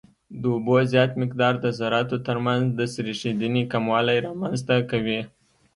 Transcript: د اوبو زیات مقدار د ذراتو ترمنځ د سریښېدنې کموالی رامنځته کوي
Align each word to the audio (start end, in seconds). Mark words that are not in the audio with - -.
د 0.41 0.43
اوبو 0.53 0.75
زیات 0.91 1.11
مقدار 1.21 1.53
د 1.63 1.65
ذراتو 1.79 2.17
ترمنځ 2.27 2.63
د 2.79 2.81
سریښېدنې 2.93 3.63
کموالی 3.73 4.17
رامنځته 4.27 4.75
کوي 4.91 5.19